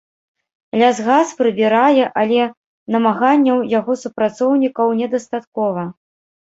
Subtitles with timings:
[0.81, 2.41] Лясгас прыбірае, але
[2.97, 5.83] намаганняў яго супрацоўнікаў недастаткова.